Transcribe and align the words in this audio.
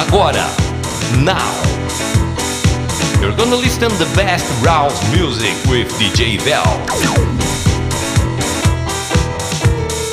agora, 0.00 0.48
now. 1.18 1.52
You're 3.20 3.36
gonna 3.36 3.56
listen 3.56 3.90
the 3.98 4.06
best 4.16 4.46
house 4.64 4.98
music 5.14 5.52
with 5.68 5.92
DJ 5.98 6.38
Vel. 6.40 6.64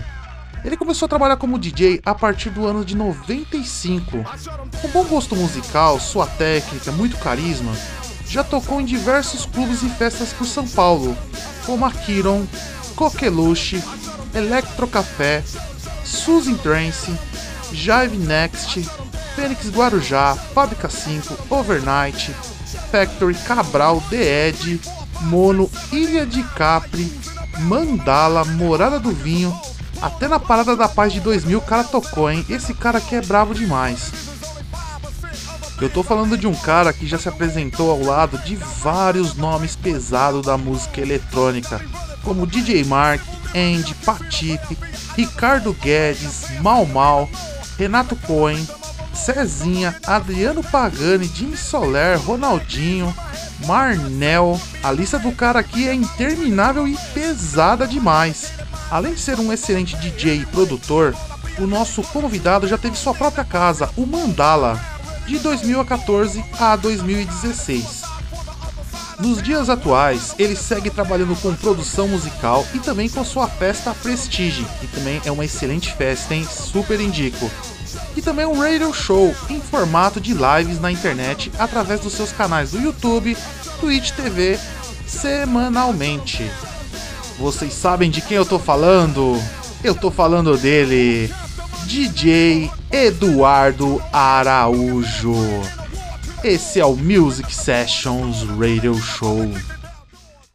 Ele 0.65 0.75
começou 0.75 1.05
a 1.05 1.09
trabalhar 1.09 1.37
como 1.37 1.57
DJ 1.57 2.01
a 2.05 2.13
partir 2.13 2.49
do 2.49 2.67
ano 2.67 2.83
de 2.83 2.93
95. 2.93 4.17
Com 4.81 4.87
bom 4.89 5.05
gosto 5.05 5.33
musical, 5.33 5.97
sua 5.97 6.27
técnica, 6.27 6.91
muito 6.91 7.15
carisma, 7.19 7.71
já 8.27 8.43
tocou 8.43 8.81
em 8.81 8.85
diversos 8.85 9.45
clubes 9.45 9.81
e 9.81 9.87
festas 9.91 10.33
por 10.33 10.45
São 10.45 10.67
Paulo, 10.67 11.17
como 11.65 11.85
a 11.85 11.91
Kiron, 11.91 12.45
Coqueluche, 12.97 13.81
Electro 14.35 14.85
Café, 14.85 15.41
Suzy 16.03 16.55
Trance, 16.55 17.17
Jive 17.71 18.17
Next, 18.17 18.85
Fênix 19.37 19.69
Guarujá, 19.69 20.35
Fábrica 20.53 20.89
5, 20.89 21.45
Overnight, 21.49 22.35
Factory, 22.91 23.35
Cabral, 23.35 24.03
The 24.09 24.49
Edge, 24.49 24.81
Mono, 25.21 25.69
Ilha 25.91 26.25
de 26.25 26.43
Capri, 26.43 27.11
Mandala, 27.59 28.45
Morada 28.45 28.99
do 28.99 29.11
Vinho, 29.11 29.57
até 30.01 30.27
na 30.27 30.39
Parada 30.39 30.75
da 30.75 30.87
Paz 30.87 31.11
de 31.11 31.19
2000 31.19 31.57
o 31.57 31.61
cara 31.61 31.83
tocou, 31.83 32.29
hein? 32.29 32.45
Esse 32.49 32.73
cara 32.73 32.99
aqui 32.99 33.15
é 33.15 33.21
bravo 33.21 33.53
demais. 33.53 34.11
Eu 35.81 35.89
tô 35.89 36.03
falando 36.03 36.37
de 36.37 36.45
um 36.45 36.53
cara 36.53 36.91
que 36.91 37.07
já 37.07 37.17
se 37.17 37.29
apresentou 37.29 37.89
ao 37.89 38.01
lado 38.03 38.37
de 38.39 38.55
vários 38.55 39.35
nomes 39.35 39.75
pesados 39.75 40.45
da 40.45 40.57
música 40.57 40.99
eletrônica, 40.99 41.81
como 42.21 42.45
DJ 42.45 42.83
Mark, 42.83 43.21
Andy, 43.55 43.93
Patife, 44.05 44.77
Ricardo 45.15 45.73
Guedes, 45.73 46.59
Mal 46.61 46.85
Mal, 46.85 47.29
Renato 47.77 48.15
Cohen, 48.17 48.67
Cezinha, 49.13 49.95
Adriano 50.05 50.63
Pagani, 50.63 51.25
Jim 51.33 51.55
Soler, 51.55 52.19
Ronaldinho, 52.19 53.13
Marnel. 53.65 54.59
A 54.83 54.91
lista 54.91 55.19
do 55.19 55.31
cara 55.31 55.59
aqui 55.59 55.87
é 55.87 55.93
interminável 55.93 56.87
e 56.87 56.97
pesada 57.13 57.87
demais. 57.87 58.51
Além 58.89 59.13
de 59.13 59.19
ser 59.19 59.39
um 59.39 59.53
excelente 59.53 59.95
DJ 59.97 60.41
e 60.41 60.45
produtor, 60.45 61.15
o 61.57 61.67
nosso 61.67 62.01
convidado 62.03 62.67
já 62.67 62.77
teve 62.77 62.97
sua 62.97 63.13
própria 63.13 63.43
casa, 63.43 63.89
o 63.95 64.05
Mandala, 64.05 64.79
de 65.27 65.37
2014 65.39 66.43
a 66.59 66.75
2016. 66.75 68.03
Nos 69.19 69.43
dias 69.43 69.69
atuais, 69.69 70.33
ele 70.39 70.55
segue 70.55 70.89
trabalhando 70.89 71.35
com 71.41 71.53
produção 71.53 72.07
musical 72.07 72.65
e 72.73 72.79
também 72.79 73.09
com 73.09 73.23
sua 73.25 73.49
festa 73.49 73.93
Prestige, 73.93 74.65
que 74.79 74.87
também 74.87 75.21
é 75.25 75.31
uma 75.31 75.43
excelente 75.43 75.93
festa, 75.93 76.33
hein? 76.33 76.47
Super 76.49 77.01
indico. 77.01 77.51
E 78.15 78.21
também 78.21 78.45
um 78.45 78.59
radio 78.59 78.93
show 78.93 79.33
em 79.49 79.59
formato 79.59 80.19
de 80.19 80.33
lives 80.33 80.79
na 80.79 80.91
internet 80.91 81.51
através 81.57 82.01
dos 82.01 82.13
seus 82.13 82.31
canais 82.31 82.71
do 82.71 82.81
YouTube, 82.81 83.37
Twitch 83.79 84.11
TV, 84.11 84.59
semanalmente. 85.07 86.49
Vocês 87.37 87.73
sabem 87.73 88.09
de 88.09 88.21
quem 88.21 88.37
eu 88.37 88.45
tô 88.45 88.59
falando? 88.59 89.41
Eu 89.83 89.95
tô 89.95 90.11
falando 90.11 90.57
dele, 90.57 91.33
DJ 91.85 92.69
Eduardo 92.91 94.01
Araújo. 94.11 95.35
Esse 96.43 96.79
é 96.79 96.85
o 96.85 96.95
Music 96.95 97.53
Sessions 97.53 98.43
Radio 98.57 98.93
Show. 98.95 99.49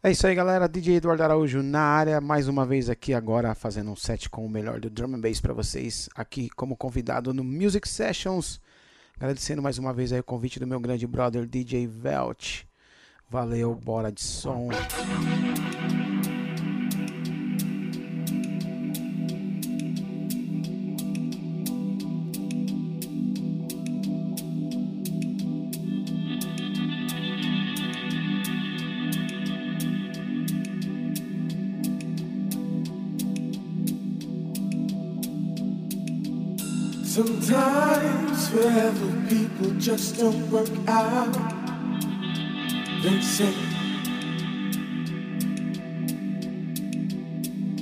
É 0.05 0.11
isso 0.11 0.27
aí, 0.27 0.35
galera. 0.35 0.69
DJ 0.69 0.97
Eduardo 0.97 1.23
Araújo 1.23 1.63
na 1.63 1.81
área, 1.81 2.21
mais 2.21 2.47
uma 2.47 2.63
vez 2.63 2.91
aqui 2.91 3.11
agora 3.11 3.55
fazendo 3.55 3.89
um 3.89 3.95
set 3.95 4.29
com 4.29 4.45
o 4.45 4.49
melhor 4.49 4.79
do 4.79 4.87
drum 4.87 5.15
and 5.15 5.19
bass 5.19 5.41
para 5.41 5.51
vocês, 5.51 6.07
aqui 6.13 6.47
como 6.47 6.77
convidado 6.77 7.33
no 7.33 7.43
Music 7.43 7.89
Sessions. 7.89 8.61
Agradecendo 9.15 9.63
mais 9.63 9.79
uma 9.79 9.91
vez 9.91 10.13
aí 10.13 10.19
o 10.19 10.23
convite 10.23 10.59
do 10.59 10.67
meu 10.67 10.79
grande 10.79 11.07
brother 11.07 11.47
DJ 11.47 11.87
Velt. 11.87 12.65
Valeu, 13.27 13.73
bora 13.73 14.11
de 14.11 14.21
som. 14.21 14.69
Sometimes 37.55 38.49
forever 38.49 39.09
people 39.29 39.69
just 39.79 40.17
don't 40.17 40.51
work 40.51 40.67
out. 40.89 41.33
They 43.01 43.21
say. 43.21 43.53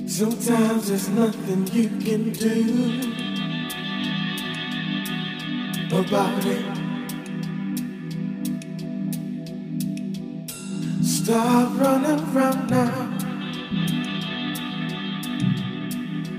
Sometimes 0.06 0.88
there's 0.88 1.08
nothing 1.08 1.66
you 1.72 1.88
can 2.06 2.30
do 2.30 3.00
about 5.90 6.44
it. 6.46 6.64
Stop 11.02 11.80
running 11.80 12.20
around 12.30 12.70
now. 12.70 13.10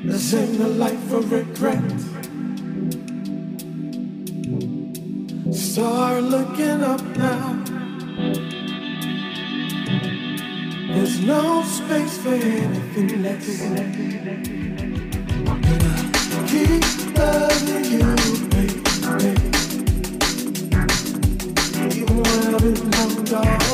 This 0.06 0.34
ain't 0.34 0.62
a 0.62 0.68
life 0.68 1.12
of 1.12 1.30
regret. 1.34 2.05
Start 5.76 6.24
looking 6.24 6.84
up 6.84 7.02
now. 7.18 7.62
There's 10.94 11.20
no 11.20 11.64
space 11.64 12.18
for 12.18 12.34
anything 12.34 13.22
less. 13.22 13.46
Keep 16.48 17.18
loving 17.18 17.86
you, 17.92 18.08
baby. 18.52 19.36
Even 21.92 22.24
when 22.24 22.56
I've 22.56 23.26
been 23.26 23.32
long. 23.34 23.65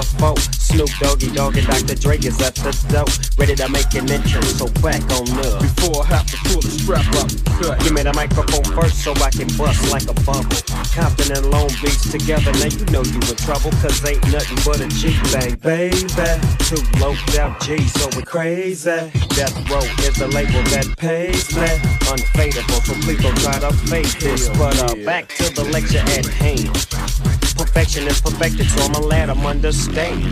The. 0.00 0.36
Snoop 0.70 0.90
Doggy 1.00 1.30
Dogg 1.32 1.56
and 1.56 1.66
Dr. 1.66 1.94
Dre 1.96 2.16
is 2.18 2.40
at 2.40 2.54
the 2.54 2.70
door, 2.88 3.10
ready 3.36 3.56
to 3.56 3.68
make 3.68 3.92
an 3.94 4.10
entrance. 4.10 4.54
So 4.54 4.66
back 4.78 5.02
on 5.10 5.26
up. 5.42 5.60
Before 5.60 6.04
I 6.04 6.22
have 6.22 6.26
to 6.30 6.36
pull 6.46 6.62
the 6.62 6.70
strap 6.70 7.06
up, 7.18 7.28
cut. 7.58 7.82
Give 7.82 7.92
me 7.92 8.02
the 8.02 8.14
microphone 8.14 8.62
first 8.78 9.02
so 9.02 9.10
I 9.18 9.30
can 9.30 9.50
bust 9.58 9.90
like 9.90 10.06
a 10.06 10.14
bubble. 10.22 10.46
Compton 10.94 11.34
and 11.34 11.50
Long 11.50 11.70
Beach 11.82 11.98
together, 12.06 12.52
now 12.62 12.70
you 12.70 12.86
know 12.94 13.02
you 13.02 13.18
in 13.18 13.36
trouble, 13.42 13.74
cause 13.82 13.98
ain't 14.06 14.22
nothing 14.30 14.62
but 14.62 14.78
a 14.78 14.86
G 14.94 15.10
bang, 15.34 15.58
baby. 15.58 16.06
Two 16.70 16.78
low 17.02 17.18
down 17.34 17.58
G, 17.66 17.82
so 17.90 18.06
we 18.14 18.22
crazy. 18.22 19.10
Death 19.34 19.58
Row 19.66 19.82
is 20.06 20.14
the 20.14 20.30
label 20.30 20.62
that 20.70 20.86
pays 20.96 21.50
me. 21.50 21.66
Unfadable, 22.06 22.78
so 22.86 22.94
please 23.02 23.22
don't 23.22 23.38
try 23.42 23.58
to 23.58 23.72
fake 23.90 24.14
this. 24.22 24.48
But 24.54 24.78
uh, 24.86 24.94
back 25.04 25.28
to 25.42 25.50
the 25.50 25.64
lecture 25.66 26.04
at 26.14 26.26
hand. 26.26 26.70
Perfection 27.60 28.08
is 28.08 28.22
perfected, 28.22 28.66
so 28.70 28.84
I'ma 28.84 29.00
let 29.00 29.26
them 29.26 29.44
understand 29.44 30.24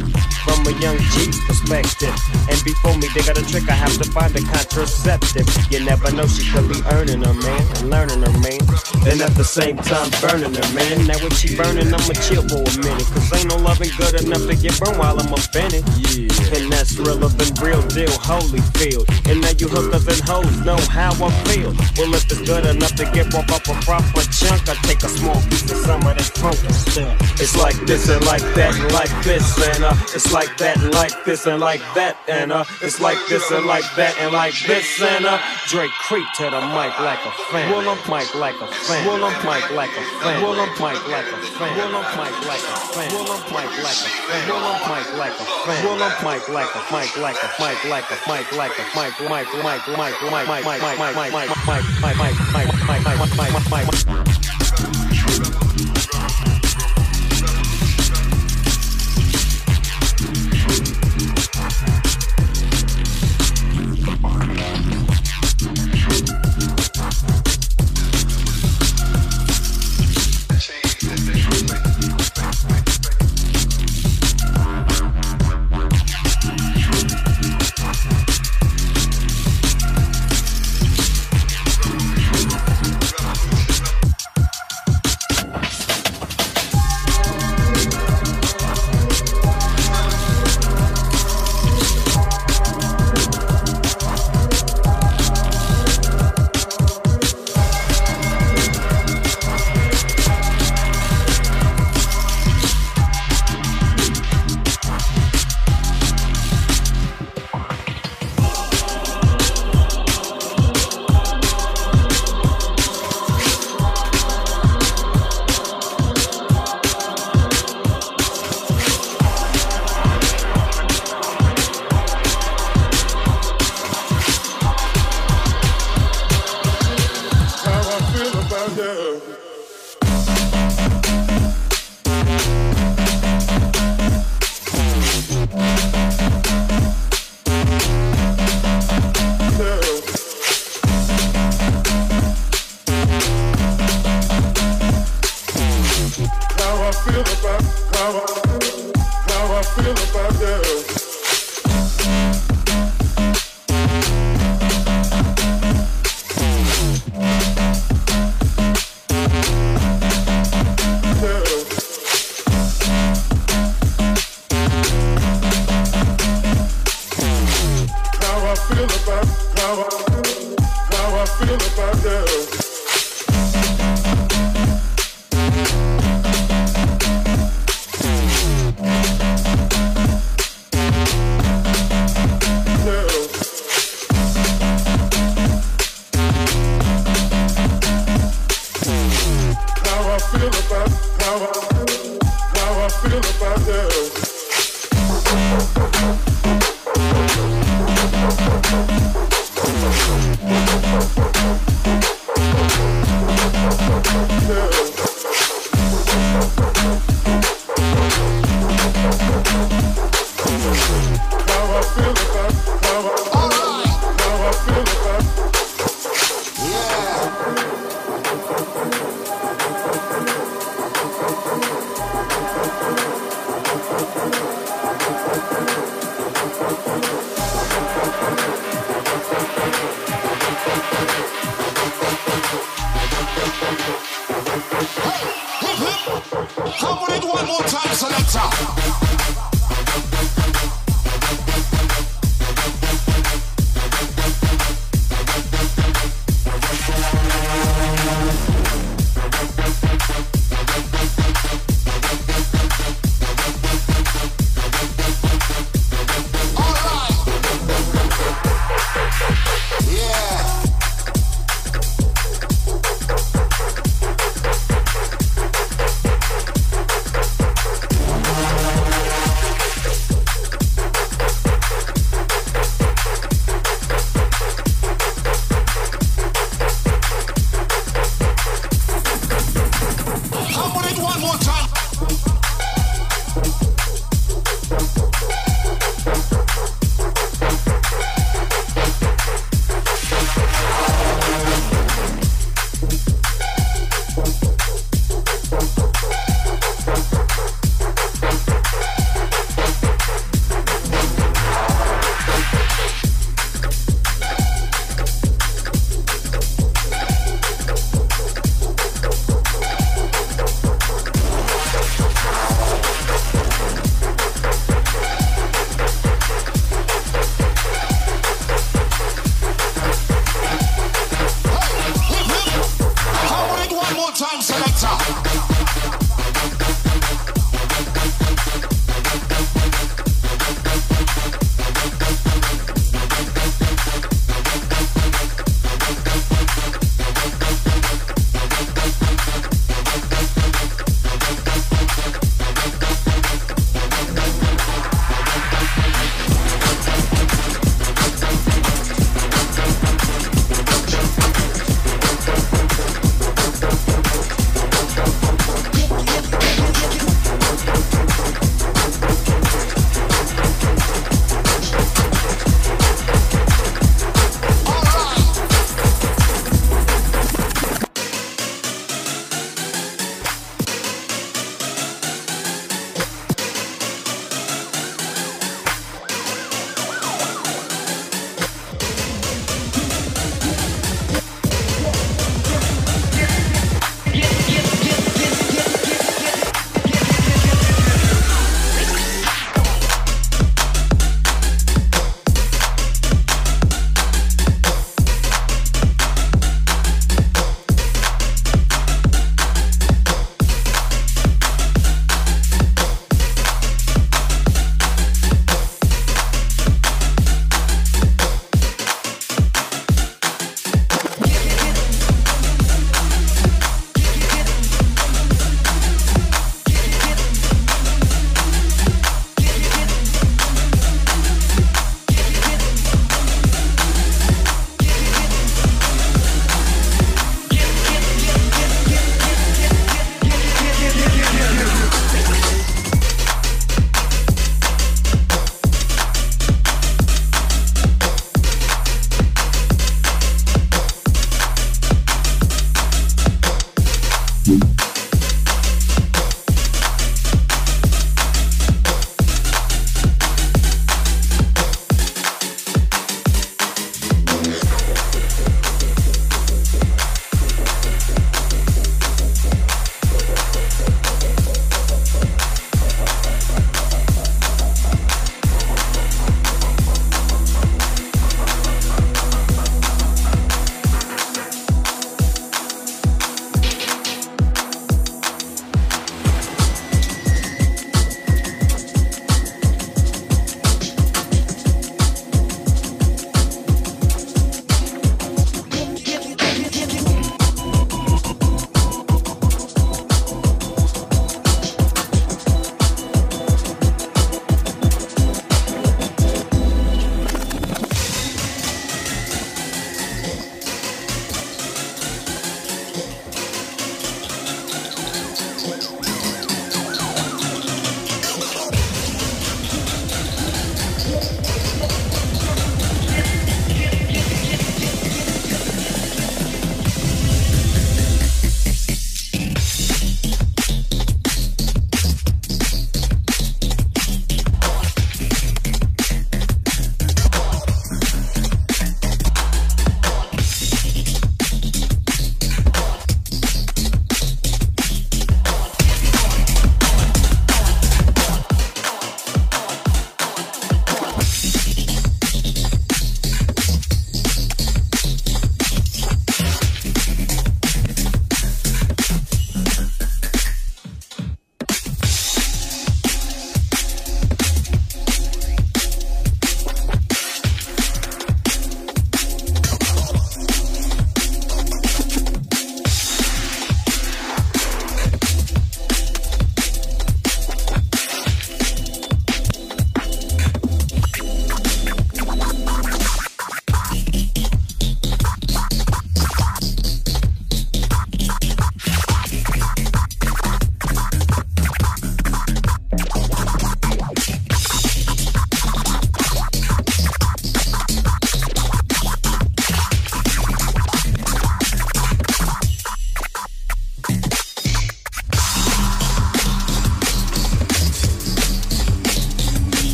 from 0.48 0.64
a 0.64 0.72
young 0.80 0.96
G's 1.12 1.36
perspective. 1.44 2.16
And 2.48 2.56
before 2.64 2.96
me, 2.96 3.04
they 3.12 3.20
got 3.20 3.36
a 3.36 3.44
trick, 3.44 3.68
I 3.68 3.76
have 3.76 3.92
to 4.00 4.08
find 4.08 4.32
a 4.34 4.40
contraceptive. 4.48 5.44
You 5.70 5.84
never 5.84 6.10
know, 6.12 6.26
she 6.26 6.48
could 6.50 6.72
be 6.72 6.80
earning 6.88 7.20
her 7.20 7.34
man 7.34 7.62
and 7.76 7.90
learning 7.90 8.24
her 8.24 8.36
man. 8.40 8.64
And 9.04 9.20
at 9.20 9.36
the 9.36 9.44
same 9.44 9.76
time, 9.76 10.08
burning 10.24 10.56
her 10.56 10.68
man. 10.72 11.04
Now, 11.06 11.20
when 11.20 11.30
she 11.36 11.54
burning, 11.54 11.92
I'ma 11.92 12.16
chill 12.24 12.48
for 12.48 12.64
a 12.64 12.72
minute. 12.80 13.04
Cause 13.12 13.28
ain't 13.36 13.52
no 13.52 13.56
loving 13.60 13.92
good 14.00 14.24
enough 14.24 14.48
to 14.48 14.56
get 14.56 14.80
burned 14.80 14.96
while 14.96 15.20
I'm 15.20 15.28
offended. 15.28 15.84
Yeah. 16.00 16.32
And 16.56 16.72
that's 16.72 16.96
realer 16.96 17.28
than 17.28 17.52
real 17.60 17.84
deal, 17.92 18.12
holy 18.24 18.64
field. 18.80 19.04
And 19.28 19.44
now 19.44 19.52
you 19.52 19.68
hookers 19.68 20.08
and 20.08 20.20
hoes 20.24 20.56
know 20.64 20.80
how 20.88 21.12
I 21.12 21.28
feel. 21.44 21.76
Well, 22.00 22.14
if 22.16 22.24
it's 22.32 22.40
good 22.48 22.64
enough 22.64 22.96
to 22.96 23.04
get 23.12 23.28
rough 23.34 23.52
up 23.52 23.68
a 23.68 23.76
proper 23.84 24.24
chunk, 24.32 24.64
I 24.64 24.74
take 24.88 25.04
a 25.04 25.10
small 25.12 25.40
piece 25.52 25.68
of 25.70 25.76
some 25.84 26.00
of 26.08 26.16
that 26.16 26.30
funky 26.40 26.72
stuff. 26.72 27.17
It's 27.38 27.54
like 27.54 27.78
this 27.86 28.08
and 28.10 28.24
like 28.26 28.42
that 28.58 28.74
and 28.74 28.90
like 28.90 29.14
this 29.22 29.46
and 29.62 29.84
uh, 29.84 29.94
it's 30.10 30.32
like 30.32 30.56
that 30.58 30.74
and 30.82 30.92
like 30.94 31.14
this 31.24 31.46
and 31.46 31.60
like 31.62 31.78
that 31.94 32.18
and 32.26 32.50
uh, 32.50 32.64
it's 32.82 33.00
like 33.00 33.18
this 33.28 33.46
and 33.54 33.64
like 33.64 33.86
that 33.94 34.10
and 34.18 34.34
like 34.34 34.58
this 34.66 34.98
and 35.00 35.22
uh, 35.24 35.38
Drake 35.70 35.94
creep 36.02 36.26
to 36.42 36.50
the 36.50 36.60
mic 36.74 36.90
like 36.98 37.22
a 37.22 37.30
fan. 37.54 37.70
Well, 37.70 37.86
I'm 37.86 38.00
mic 38.10 38.34
like 38.34 38.58
a 38.58 38.66
fan. 38.66 39.06
Well, 39.06 39.22
I'm 39.22 39.38
mic 39.46 39.70
like 39.70 39.94
a 39.94 40.02
fan. 40.18 40.42
Well, 40.42 40.58
I'm 40.58 40.72
mic 40.82 40.98
like 41.06 41.30
a 41.30 41.38
fan. 41.54 41.78
Well, 41.78 41.94
I'm 41.94 42.10
mic 42.18 42.34
like 42.42 42.66
a 42.66 42.74
fan. 42.90 43.06
Well, 43.14 43.30
I'm 43.30 43.42
mic 43.54 43.70
like 43.86 44.02
a 44.02 44.18
fan. 44.18 44.42
Well, 44.50 44.66
I'm 44.66 44.82
mic 44.90 45.06
like 45.14 45.38
a 45.38 45.46
fan. 45.46 45.78
Well, 45.86 46.02
I'm 46.02 46.18
mic 46.26 46.42
like 46.50 46.74
a 46.74 46.82
mic 46.90 47.14
like 47.22 47.38
a 47.38 47.50
mic 47.54 47.86
like 47.86 48.10
a 48.10 48.18
mic 48.26 48.50
like 48.50 48.74
a 48.74 48.86
mic 48.98 49.14
mic 49.14 49.78
mic 49.94 49.94
mic 49.94 50.18
mic 50.18 50.98
mic 50.98 51.14
mic 51.14 51.30
mic 51.30 51.54
mic 51.54 51.78
mic 52.02 52.26
mic 52.26 52.74
mic 52.82 53.06
mic 53.06 53.30
mic 53.38 53.62
mic 53.70 53.86
mic 53.86 54.18
How 54.58 54.67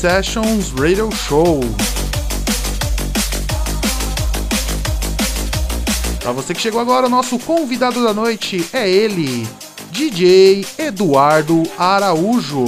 Sessions 0.00 0.72
Radio 0.78 1.10
Show. 1.12 1.60
Para 6.22 6.32
você 6.32 6.54
que 6.54 6.60
chegou 6.62 6.80
agora, 6.80 7.06
o 7.06 7.10
nosso 7.10 7.38
convidado 7.38 8.02
da 8.02 8.14
noite 8.14 8.66
é 8.72 8.88
ele, 8.88 9.46
DJ 9.92 10.64
Eduardo 10.78 11.64
Araújo. 11.76 12.64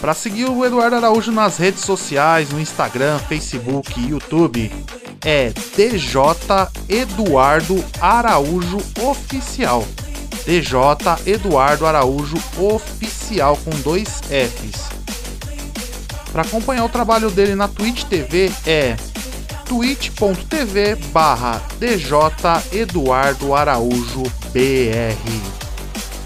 Para 0.00 0.12
seguir 0.12 0.46
o 0.46 0.66
Eduardo 0.66 0.96
Araújo 0.96 1.30
nas 1.30 1.58
redes 1.58 1.84
sociais, 1.84 2.50
no 2.50 2.60
Instagram, 2.60 3.20
Facebook 3.20 4.00
e 4.00 4.08
YouTube, 4.08 4.72
é 5.24 5.52
DJ 5.76 6.10
Eduardo 6.88 7.84
Araújo 8.00 8.78
Oficial. 9.00 9.86
DJ 10.44 10.72
Eduardo 11.24 11.86
Araújo 11.86 12.36
Oficial 12.58 13.56
com 13.58 13.70
dois 13.82 14.08
Fs. 14.22 14.79
Para 16.32 16.42
acompanhar 16.42 16.84
o 16.84 16.88
trabalho 16.88 17.30
dele 17.30 17.54
na 17.54 17.66
Twitch 17.66 18.04
TV 18.04 18.52
é 18.66 18.96
twitch.tv 19.66 20.96
barra. 21.12 21.62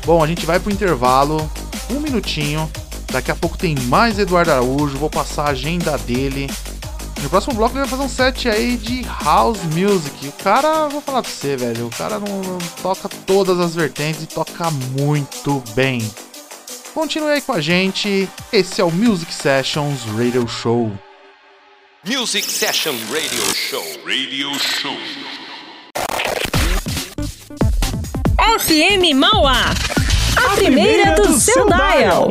Bom, 0.05 0.23
a 0.23 0.27
gente 0.27 0.45
vai 0.45 0.61
pro 0.61 0.73
intervalo, 0.73 1.51
um 1.91 2.01
minutinho. 2.01 2.71
Daqui 3.11 3.31
a 3.31 3.35
pouco 3.35 3.57
tem 3.57 3.75
mais 3.87 4.19
Eduardo 4.19 4.51
Araújo, 4.51 4.99
vou 4.99 5.09
passar 5.09 5.45
a 5.45 5.51
agenda 5.51 5.97
dele. 5.99 6.51
No 7.23 7.31
próximo 7.31 7.55
bloco 7.55 7.75
ele 7.75 7.87
vai 7.87 7.89
fazer 7.89 8.03
um 8.03 8.09
set 8.09 8.49
aí 8.49 8.77
de 8.77 9.07
house 9.25 9.61
music. 9.75 10.29
O 10.29 10.33
cara, 10.33 10.89
vou 10.89 11.01
falar 11.01 11.23
pra 11.23 11.31
você, 11.31 11.57
velho, 11.57 11.87
o 11.87 11.91
cara 11.91 12.19
não, 12.19 12.41
não 12.43 12.59
toca 12.83 13.09
todas 13.25 13.59
as 13.61 13.75
vertentes 13.75 14.23
e 14.23 14.27
toca 14.27 14.71
muito 14.71 15.63
bem. 15.75 16.03
Continue 16.93 17.31
aí 17.31 17.41
com 17.41 17.53
a 17.53 17.61
gente, 17.61 18.29
esse 18.55 18.81
é 18.81 18.85
o 18.85 18.91
Music 18.91 19.35
Sessions 19.35 20.05
Radio 20.17 20.47
Show. 20.47 20.93
Music 22.07 22.49
Session 22.49 22.95
Radio 23.11 23.53
Show. 23.53 23.85
Radio 24.07 24.55
Show. 24.61 24.97
FM 28.39 29.17
Mauá. 29.17 29.75
A 30.37 30.55
primeira 30.55 31.17
do 31.17 31.33
seu 31.41 31.67
dial. 31.67 32.29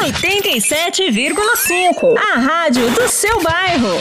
87,5. 0.01 2.17
A 2.17 2.39
rádio 2.39 2.89
do 2.93 3.09
seu 3.09 3.43
bairro. 3.43 4.01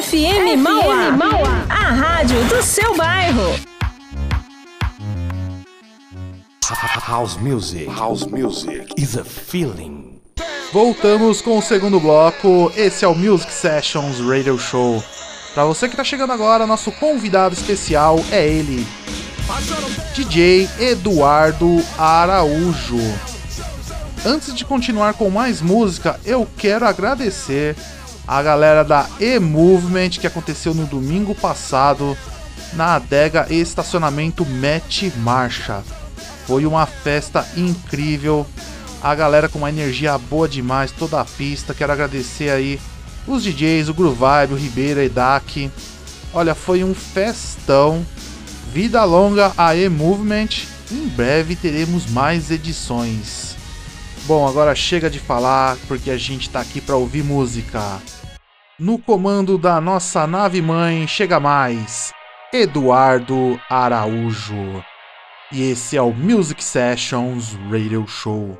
FM, 0.00 0.56
Mauá, 0.58 1.10
Mauá, 1.10 1.64
a 1.68 1.90
rádio 1.90 2.40
do 2.44 2.62
seu 2.62 2.96
bairro. 2.96 3.58
House 6.70 7.38
music. 7.38 7.88
House 7.88 8.26
music 8.26 8.92
is 8.98 9.16
a 9.16 9.24
feeling. 9.24 10.20
Voltamos 10.70 11.40
com 11.40 11.56
o 11.56 11.62
segundo 11.62 11.98
bloco. 11.98 12.70
Esse 12.76 13.06
é 13.06 13.08
o 13.08 13.14
Music 13.14 13.50
Sessions 13.50 14.20
Radio 14.20 14.58
Show. 14.58 15.02
Para 15.54 15.64
você 15.64 15.88
que 15.88 15.96
tá 15.96 16.04
chegando 16.04 16.30
agora, 16.34 16.66
nosso 16.66 16.92
convidado 16.92 17.54
especial 17.54 18.22
é 18.30 18.46
ele, 18.46 18.86
DJ 20.14 20.68
Eduardo 20.78 21.82
Araújo. 21.96 23.00
Antes 24.26 24.54
de 24.54 24.66
continuar 24.66 25.14
com 25.14 25.30
mais 25.30 25.62
música, 25.62 26.20
eu 26.22 26.46
quero 26.58 26.86
agradecer 26.86 27.76
a 28.26 28.42
galera 28.42 28.84
da 28.84 29.06
E-Movement 29.18 30.10
que 30.10 30.26
aconteceu 30.26 30.74
no 30.74 30.84
domingo 30.84 31.34
passado 31.34 32.14
na 32.74 32.96
adega 32.96 33.46
e 33.48 33.58
estacionamento 33.58 34.44
Match 34.44 35.04
Marcha. 35.16 35.82
Foi 36.48 36.64
uma 36.64 36.86
festa 36.86 37.46
incrível. 37.58 38.46
A 39.02 39.14
galera 39.14 39.50
com 39.50 39.58
uma 39.58 39.68
energia 39.68 40.16
boa 40.16 40.48
demais, 40.48 40.90
toda 40.90 41.20
a 41.20 41.24
pista. 41.26 41.74
Quero 41.74 41.92
agradecer 41.92 42.48
aí 42.48 42.80
os 43.26 43.42
DJs, 43.42 43.90
o 43.90 43.94
Groove, 43.94 44.54
o 44.54 44.56
Ribeira 44.56 45.04
e 45.04 45.10
Dak. 45.10 45.70
Olha, 46.32 46.54
foi 46.54 46.82
um 46.82 46.94
festão. 46.94 48.02
Vida 48.72 49.04
longa 49.04 49.52
a 49.58 49.76
E-Movement. 49.76 50.48
Em 50.90 51.06
breve 51.08 51.54
teremos 51.54 52.10
mais 52.10 52.50
edições. 52.50 53.54
Bom, 54.24 54.48
agora 54.48 54.74
chega 54.74 55.10
de 55.10 55.18
falar 55.18 55.76
porque 55.86 56.10
a 56.10 56.16
gente 56.16 56.48
tá 56.48 56.60
aqui 56.60 56.80
para 56.80 56.96
ouvir 56.96 57.22
música. 57.22 58.00
No 58.80 58.98
comando 58.98 59.58
da 59.58 59.82
nossa 59.82 60.26
nave 60.26 60.62
mãe 60.62 61.06
chega 61.06 61.38
mais 61.38 62.10
Eduardo 62.54 63.60
Araújo. 63.68 64.82
E 65.50 65.70
esse 65.70 65.96
é 65.96 66.02
o 66.02 66.12
Music 66.12 66.62
Sessions 66.62 67.54
Radio 67.70 68.06
Show. 68.06 68.58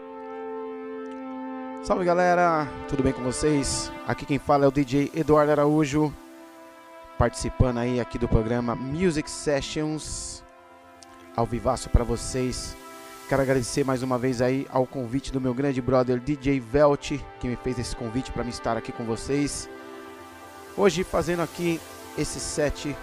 Salve 1.83 2.03
galera, 2.03 2.67
tudo 2.89 3.03
bem 3.03 3.13
com 3.13 3.23
vocês? 3.23 3.93
Aqui 4.07 4.25
quem 4.25 4.39
fala 4.39 4.65
é 4.65 4.69
o 4.69 4.73
DJ 4.73 5.13
Eduardo 5.15 5.53
Araújo, 5.53 6.11
participando 7.19 7.77
aí 7.77 8.01
aqui 8.01 8.19
do 8.19 8.27
programa 8.27 8.75
Music 8.75 9.31
Sessions, 9.31 10.43
ao 11.37 11.45
vivaço 11.45 11.91
para 11.91 12.05
vocês. 12.05 12.75
Quero 13.29 13.43
agradecer 13.43 13.85
mais 13.85 14.03
uma 14.03 14.17
vez 14.17 14.41
aí 14.41 14.67
ao 14.71 14.87
convite 14.87 15.31
do 15.31 15.43
meu 15.43 15.53
grande 15.53 15.83
brother 15.83 16.19
DJ 16.19 16.59
Velt, 16.59 17.13
que 17.39 17.49
me 17.49 17.57
fez 17.57 17.79
esse 17.79 17.95
convite 17.95 18.33
para 18.33 18.45
me 18.45 18.51
estar 18.51 18.79
aqui 18.79 18.93
com 18.93 19.05
vocês. 19.05 19.69
Hoje 20.75 21.05
fazendo 21.05 21.43
aqui 21.43 21.79
esse 22.17 22.41
set 22.41 22.97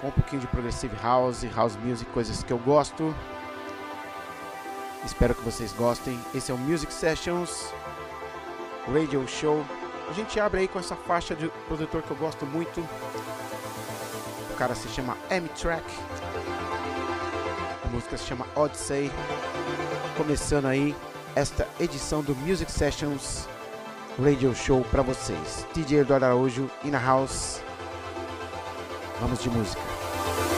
com 0.00 0.08
um 0.08 0.10
pouquinho 0.10 0.40
de 0.40 0.46
progressive 0.48 0.96
house, 1.02 1.44
house 1.54 1.76
music, 1.76 2.10
coisas 2.12 2.42
que 2.42 2.52
eu 2.52 2.58
gosto. 2.58 3.14
Espero 5.04 5.34
que 5.34 5.42
vocês 5.42 5.72
gostem. 5.72 6.18
Esse 6.34 6.50
é 6.50 6.54
o 6.54 6.58
Music 6.58 6.92
Sessions 6.92 7.72
Radio 8.92 9.26
Show. 9.28 9.64
A 10.08 10.12
gente 10.12 10.38
abre 10.40 10.60
aí 10.60 10.68
com 10.68 10.78
essa 10.78 10.96
faixa 10.96 11.34
de 11.34 11.48
produtor 11.66 12.02
que 12.02 12.10
eu 12.10 12.16
gosto 12.16 12.46
muito. 12.46 12.80
O 14.50 14.54
cara 14.56 14.74
se 14.74 14.88
chama 14.88 15.16
M-Track. 15.30 15.84
A 17.84 17.88
música 17.88 18.16
se 18.16 18.24
chama 18.24 18.46
Odyssey. 18.54 19.10
Começando 20.16 20.66
aí 20.66 20.96
esta 21.34 21.68
edição 21.78 22.22
do 22.22 22.34
Music 22.34 22.70
Sessions 22.70 23.46
Radio 24.22 24.54
Show 24.54 24.84
para 24.90 25.02
vocês. 25.02 25.66
DJ 25.72 26.00
Eduardo 26.00 26.24
Araújo 26.24 26.68
in 26.84 26.90
house. 26.92 27.67
Vamos 29.20 29.42
de 29.42 29.50
música. 29.50 30.57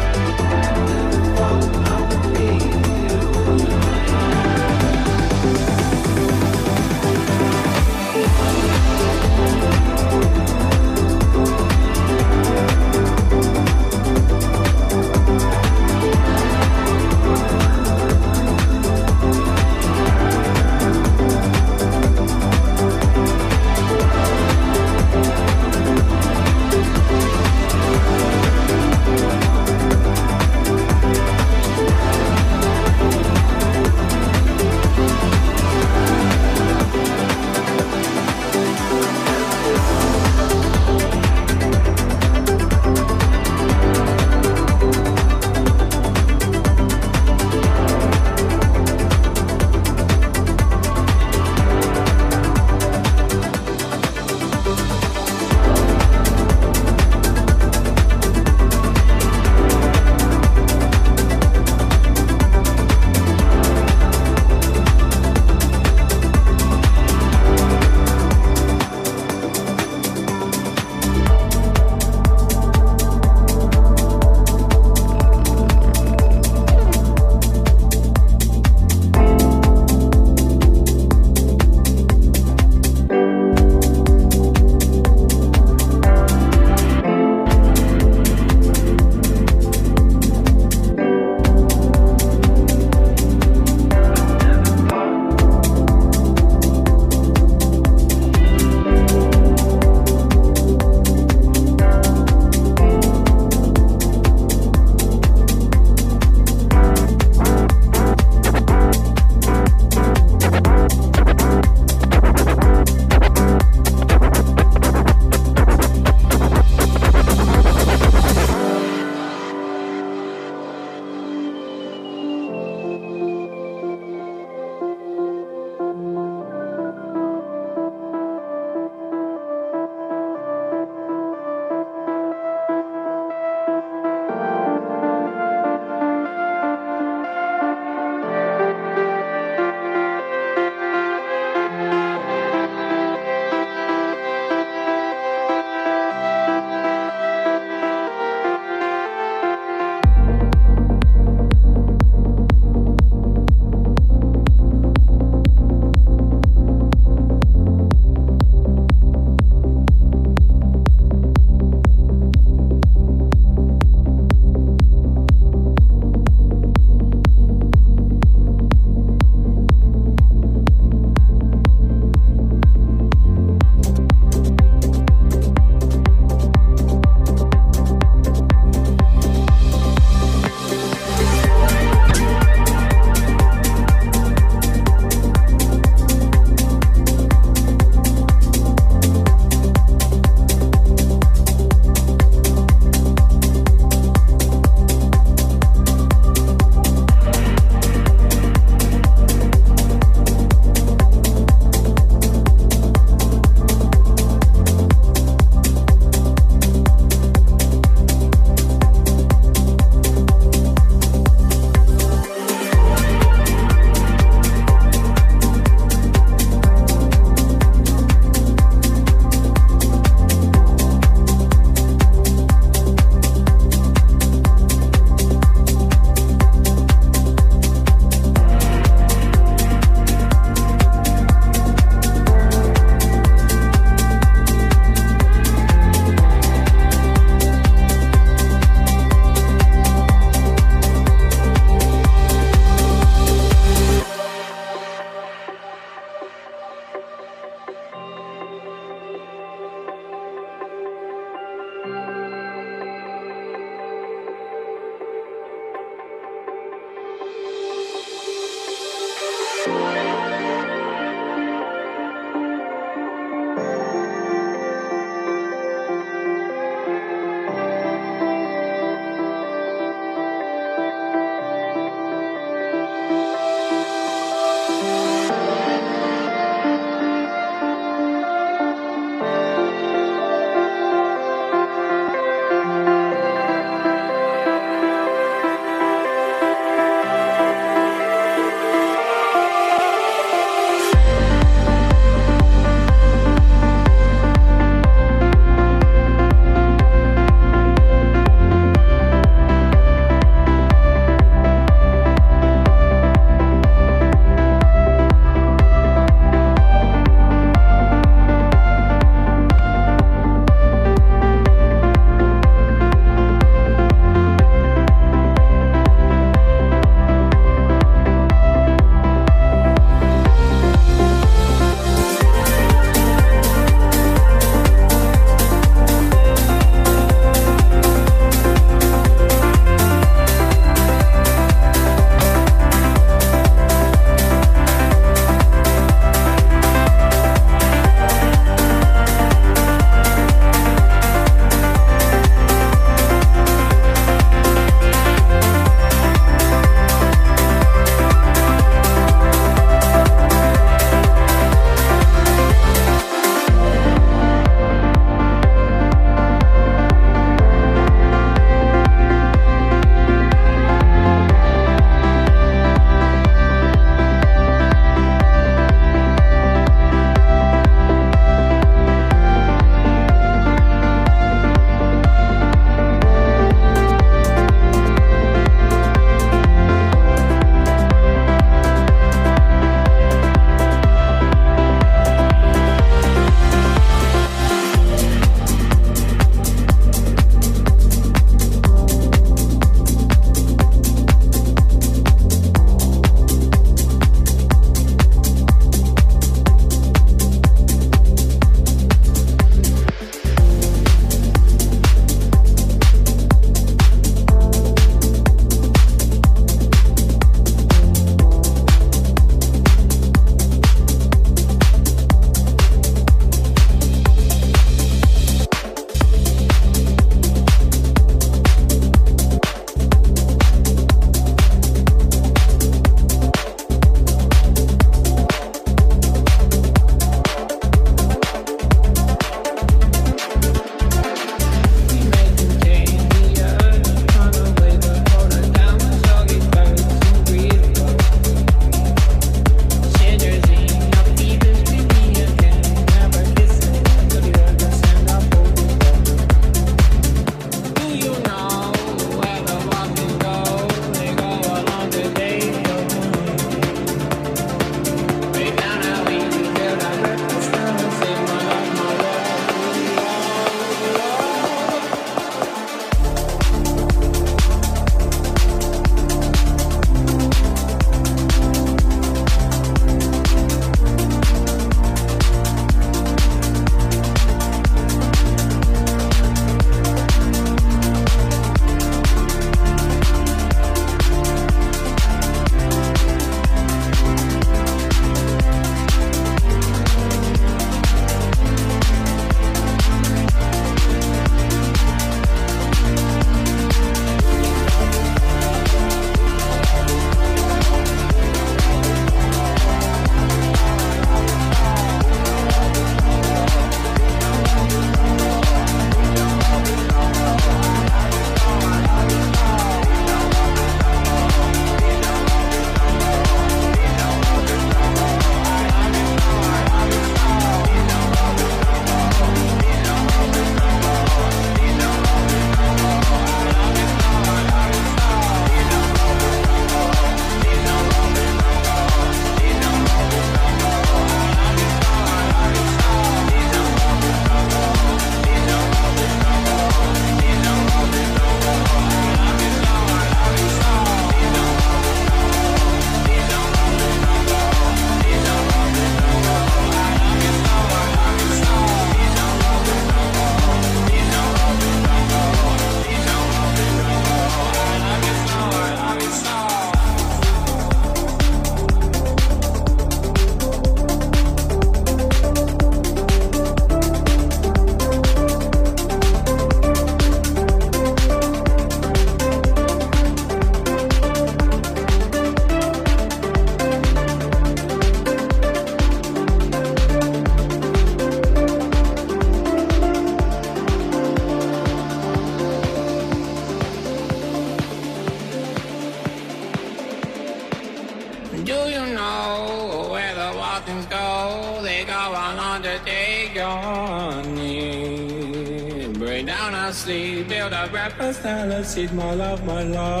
seed 598.71 598.93
my 598.93 599.13
love, 599.13 599.43
my 599.45 599.63
love. 599.63 600.00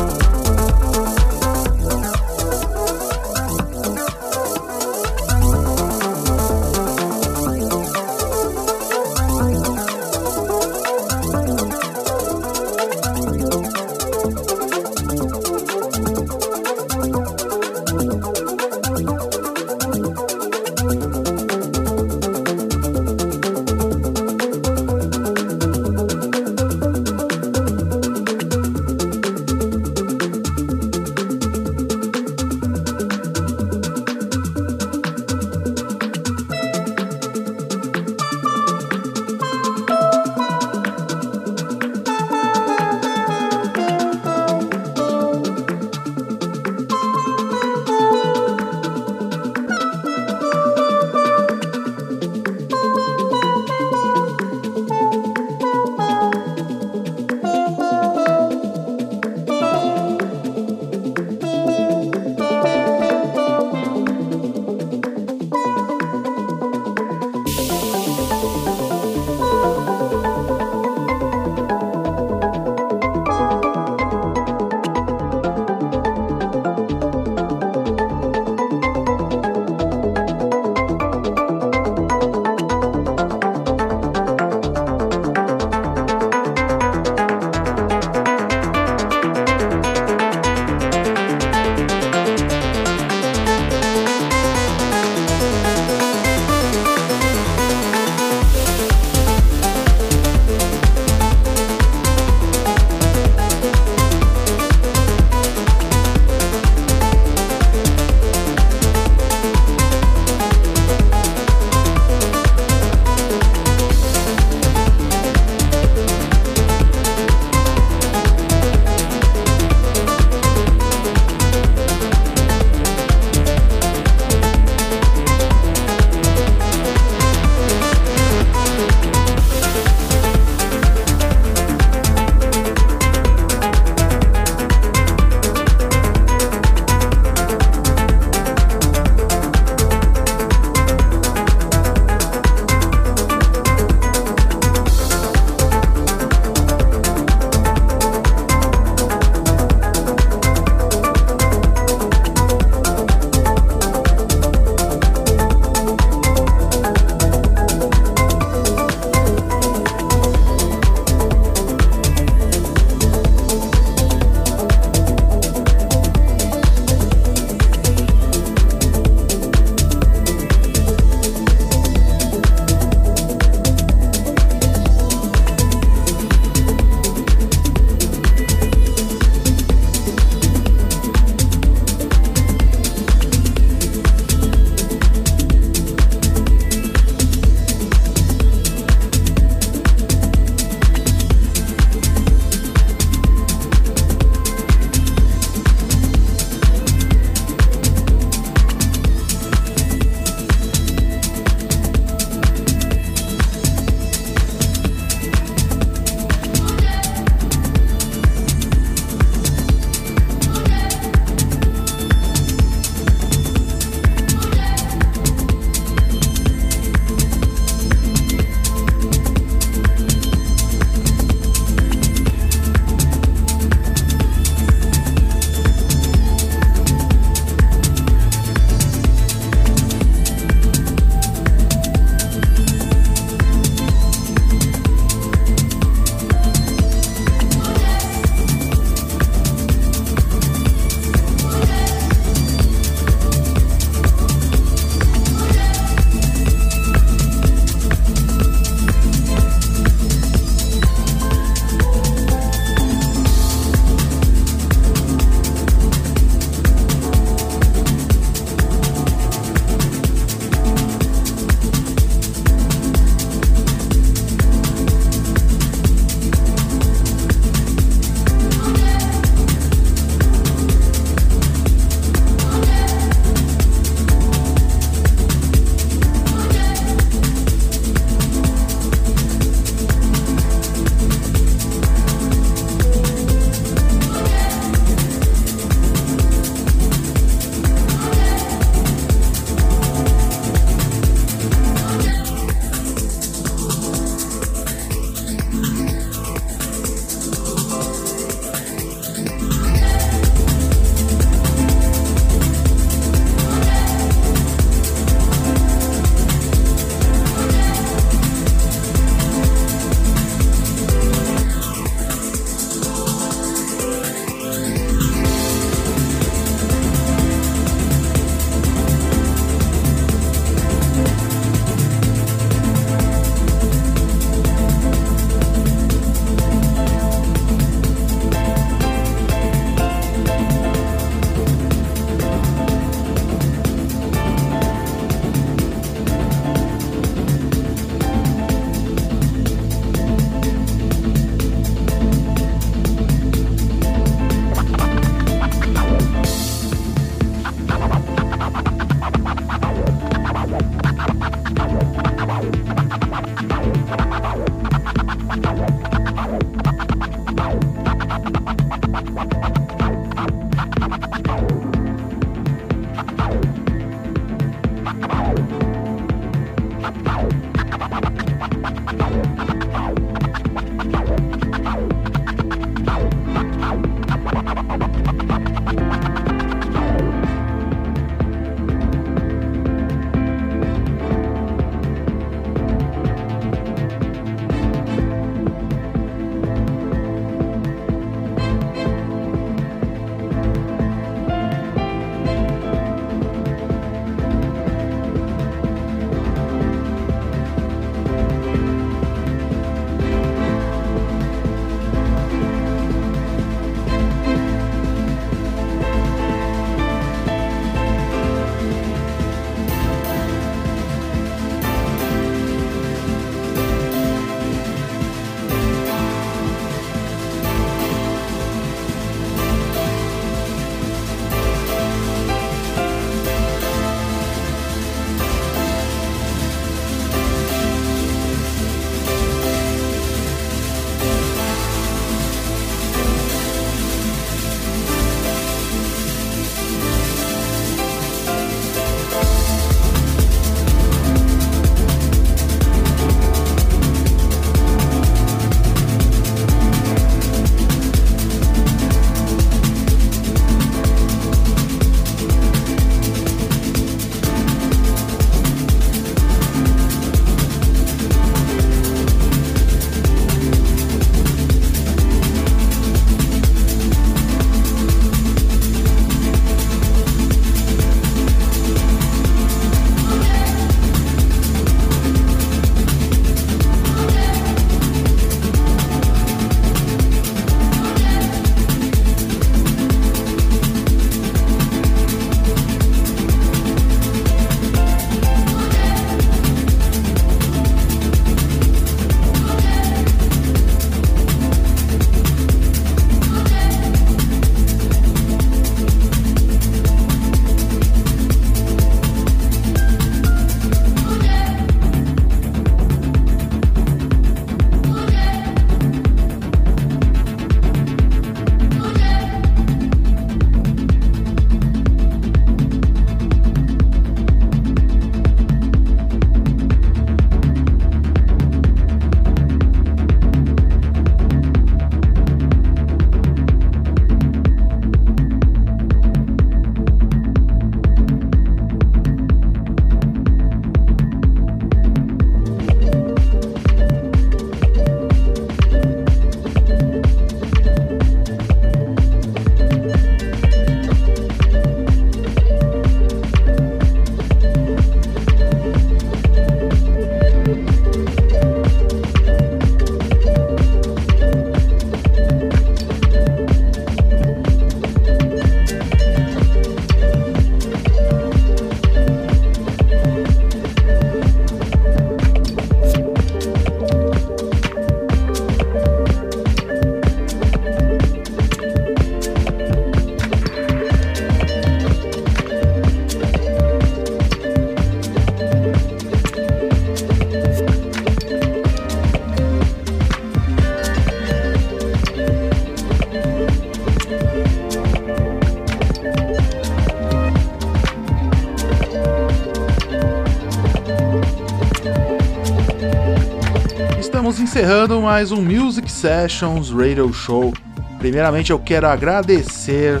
Encerrando 594.54 595.00
mais 595.00 595.32
um 595.32 595.42
Music 595.42 595.90
Sessions 595.90 596.70
Radio 596.70 597.12
Show. 597.12 597.52
Primeiramente 597.98 598.52
eu 598.52 598.58
quero 598.60 598.86
agradecer 598.86 600.00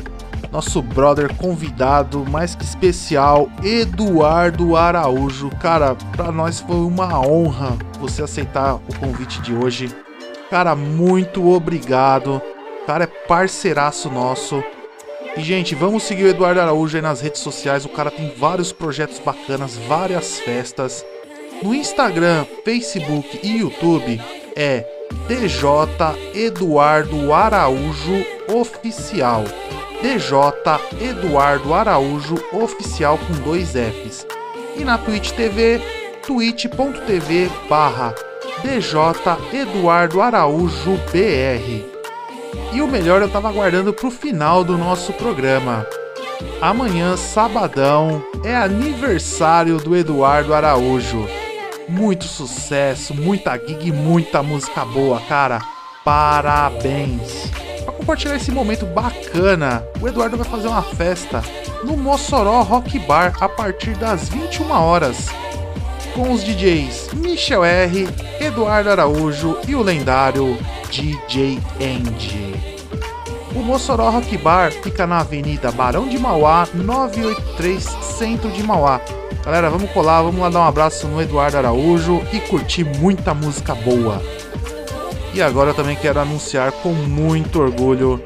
nosso 0.52 0.80
brother 0.80 1.34
convidado 1.34 2.24
mais 2.30 2.54
que 2.54 2.62
especial, 2.62 3.50
Eduardo 3.64 4.76
Araújo. 4.76 5.50
Cara, 5.60 5.96
para 6.16 6.30
nós 6.30 6.60
foi 6.60 6.76
uma 6.76 7.18
honra 7.18 7.76
você 7.98 8.22
aceitar 8.22 8.76
o 8.76 8.94
convite 9.00 9.42
de 9.42 9.52
hoje. 9.52 9.92
Cara, 10.48 10.76
muito 10.76 11.50
obrigado. 11.50 12.40
Cara, 12.86 13.02
é 13.02 13.08
parceiraço 13.08 14.08
nosso. 14.08 14.62
E, 15.36 15.42
gente, 15.42 15.74
vamos 15.74 16.04
seguir 16.04 16.26
o 16.26 16.28
Eduardo 16.28 16.60
Araújo 16.60 16.96
aí 16.96 17.02
nas 17.02 17.20
redes 17.20 17.40
sociais. 17.40 17.84
O 17.84 17.88
cara 17.88 18.08
tem 18.08 18.32
vários 18.38 18.70
projetos 18.70 19.18
bacanas, 19.18 19.76
várias 19.88 20.38
festas. 20.38 21.04
No 21.60 21.74
Instagram, 21.74 22.46
Facebook 22.64 23.40
e 23.42 23.58
YouTube 23.58 24.20
é 24.56 24.84
DJ 25.26 25.60
Eduardo 26.34 27.32
Araújo 27.32 28.24
Oficial. 28.48 29.44
DJ 30.02 31.08
Eduardo 31.08 31.72
Araújo 31.72 32.36
Oficial 32.52 33.18
com 33.18 33.32
dois 33.42 33.70
Fs. 33.70 34.26
E 34.76 34.84
na 34.84 34.98
Twitch 34.98 35.32
TV, 35.32 35.80
twitch.tv 36.26 37.50
barra 37.68 38.14
DJ 38.62 39.60
Eduardo 39.60 40.20
Araújo 40.20 40.98
BR. 41.10 41.84
E 42.72 42.82
o 42.82 42.88
melhor 42.88 43.22
eu 43.22 43.28
tava 43.28 43.48
aguardando 43.48 43.92
pro 43.92 44.10
final 44.10 44.64
do 44.64 44.76
nosso 44.76 45.12
programa. 45.12 45.86
Amanhã, 46.60 47.16
sabadão, 47.16 48.22
é 48.44 48.54
aniversário 48.54 49.78
do 49.78 49.96
Eduardo 49.96 50.52
Araújo. 50.52 51.43
Muito 51.88 52.24
sucesso, 52.24 53.14
muita 53.14 53.58
gig, 53.58 53.92
muita 53.92 54.42
música 54.42 54.84
boa, 54.84 55.20
cara. 55.20 55.60
Parabéns! 56.04 57.50
Para 57.84 57.92
compartilhar 57.92 58.36
esse 58.36 58.50
momento 58.50 58.86
bacana, 58.86 59.86
o 60.00 60.08
Eduardo 60.08 60.36
vai 60.36 60.46
fazer 60.46 60.68
uma 60.68 60.82
festa 60.82 61.42
no 61.84 61.96
Mossoró 61.96 62.62
Rock 62.62 62.98
Bar 63.00 63.34
a 63.40 63.48
partir 63.48 63.94
das 63.96 64.28
21 64.28 64.70
horas, 64.70 65.28
com 66.14 66.32
os 66.32 66.42
DJs 66.42 67.10
Michel 67.14 67.64
R, 67.64 68.08
Eduardo 68.40 68.90
Araújo 68.90 69.58
e 69.68 69.74
o 69.74 69.82
lendário 69.82 70.56
DJ 70.90 71.58
Andy. 71.80 72.54
O 73.54 73.60
Mossoró 73.60 74.08
Rock 74.10 74.36
Bar 74.38 74.72
fica 74.72 75.06
na 75.06 75.20
Avenida 75.20 75.70
Barão 75.70 76.08
de 76.08 76.18
Mauá, 76.18 76.66
983, 76.74 77.82
centro 77.82 78.50
de 78.50 78.62
Mauá. 78.62 79.00
Galera, 79.44 79.68
vamos 79.68 79.90
colar, 79.90 80.22
vamos 80.22 80.40
lá 80.40 80.48
dar 80.48 80.60
um 80.60 80.64
abraço 80.66 81.06
no 81.06 81.20
Eduardo 81.20 81.58
Araújo 81.58 82.22
e 82.32 82.40
curtir 82.40 82.84
muita 82.84 83.34
música 83.34 83.74
boa. 83.74 84.22
E 85.34 85.42
agora 85.42 85.70
eu 85.70 85.74
também 85.74 85.96
quero 85.96 86.18
anunciar 86.18 86.72
com 86.72 86.92
muito 86.92 87.60
orgulho 87.60 88.22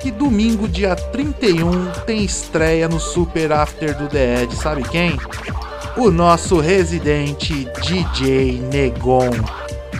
que 0.00 0.10
domingo, 0.10 0.66
dia 0.66 0.96
31, 0.96 1.90
tem 2.06 2.24
estreia 2.24 2.88
no 2.88 2.98
Super 2.98 3.52
After 3.52 3.94
do 3.98 4.08
The 4.08 4.44
Edge. 4.44 4.56
Sabe 4.56 4.82
quem? 4.82 5.18
O 5.94 6.10
nosso 6.10 6.58
residente 6.58 7.68
DJ 7.82 8.60
Negon. 8.72 9.30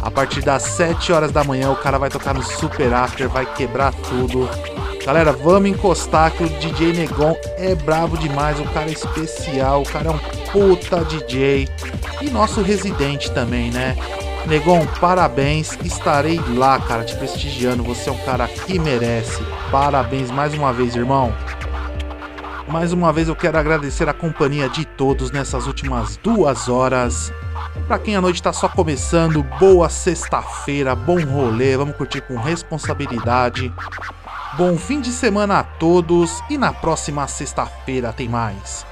A 0.00 0.10
partir 0.10 0.40
das 0.40 0.62
7 0.62 1.12
horas 1.12 1.30
da 1.32 1.44
manhã, 1.44 1.70
o 1.70 1.76
cara 1.76 1.98
vai 1.98 2.08
tocar 2.08 2.32
no 2.32 2.42
Super 2.42 2.94
After, 2.94 3.28
vai 3.28 3.44
quebrar 3.44 3.92
tudo. 3.92 4.48
Galera, 5.10 5.32
vamos 5.32 5.68
encostar 5.68 6.30
que 6.30 6.44
o 6.44 6.48
DJ 6.48 6.92
Negon 6.92 7.36
é 7.56 7.74
bravo 7.74 8.16
demais, 8.16 8.60
o 8.60 8.64
cara 8.66 8.88
é 8.88 8.92
especial, 8.92 9.82
o 9.82 9.84
cara 9.84 10.08
é 10.08 10.12
um 10.12 10.18
puta 10.52 11.04
DJ. 11.04 11.68
E 12.22 12.30
nosso 12.30 12.62
residente 12.62 13.28
também, 13.32 13.72
né? 13.72 13.96
Negon, 14.46 14.86
parabéns, 15.00 15.76
estarei 15.84 16.40
lá, 16.54 16.78
cara, 16.78 17.02
te 17.02 17.16
prestigiando. 17.16 17.82
Você 17.82 18.08
é 18.08 18.12
um 18.12 18.18
cara 18.18 18.46
que 18.46 18.78
merece. 18.78 19.42
Parabéns 19.72 20.30
mais 20.30 20.54
uma 20.54 20.72
vez, 20.72 20.94
irmão. 20.94 21.34
Mais 22.68 22.92
uma 22.92 23.12
vez 23.12 23.26
eu 23.26 23.34
quero 23.34 23.58
agradecer 23.58 24.08
a 24.08 24.14
companhia 24.14 24.68
de 24.68 24.84
todos 24.84 25.32
nessas 25.32 25.66
últimas 25.66 26.18
duas 26.18 26.68
horas. 26.68 27.32
Para 27.88 27.98
quem 27.98 28.14
a 28.14 28.20
noite 28.20 28.36
está 28.36 28.52
só 28.52 28.68
começando, 28.68 29.42
boa 29.58 29.88
sexta-feira, 29.88 30.94
bom 30.94 31.20
rolê, 31.24 31.76
vamos 31.76 31.96
curtir 31.96 32.20
com 32.20 32.36
responsabilidade. 32.36 33.72
Bom 34.60 34.76
fim 34.76 35.00
de 35.00 35.10
semana 35.10 35.60
a 35.60 35.64
todos 35.64 36.42
e 36.50 36.58
na 36.58 36.70
próxima 36.70 37.26
sexta-feira 37.26 38.12
tem 38.12 38.28
mais. 38.28 38.84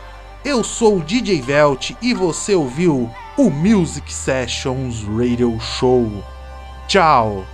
Eu 0.42 0.64
sou 0.64 0.96
o 0.96 1.04
DJ 1.04 1.42
Velt 1.42 1.90
e 2.00 2.14
você 2.14 2.54
ouviu 2.54 3.10
o 3.36 3.50
Music 3.50 4.10
Sessions 4.10 5.04
Radio 5.04 5.60
Show. 5.60 6.10
Tchau! 6.86 7.44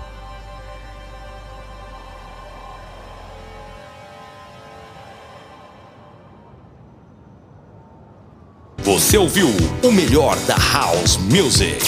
Você 8.79 9.19
ouviu 9.19 9.49
o 9.83 9.91
melhor 9.91 10.37
da 10.47 10.57
House 10.73 11.17
Music. 11.17 11.85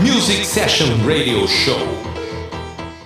Music 0.00 0.44
Session 0.44 0.88
Radio 1.06 1.46
Show. 1.46 2.05